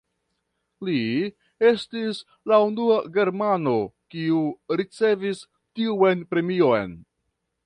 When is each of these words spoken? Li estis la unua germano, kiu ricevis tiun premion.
Li 0.87 1.01
estis 1.73 2.23
la 2.53 2.59
unua 2.71 2.97
germano, 3.19 3.77
kiu 4.15 4.43
ricevis 4.83 5.47
tiun 5.79 6.27
premion. 6.35 7.03